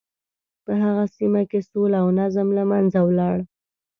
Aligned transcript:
په 0.65 0.71
هغه 0.83 1.05
سیمه 1.17 1.41
کې 1.49 1.59
سوله 1.69 1.97
او 2.03 2.07
نظم 2.19 2.47
له 2.57 2.63
منځه 2.71 2.99
ولاړ. 3.07 3.37